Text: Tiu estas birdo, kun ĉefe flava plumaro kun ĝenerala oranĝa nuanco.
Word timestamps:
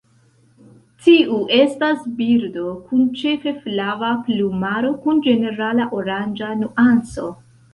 Tiu 1.07 1.35
estas 1.57 2.07
birdo, 2.21 2.71
kun 2.87 3.03
ĉefe 3.19 3.53
flava 3.67 4.09
plumaro 4.31 4.91
kun 5.05 5.23
ĝenerala 5.29 5.87
oranĝa 6.01 6.53
nuanco. 6.65 7.31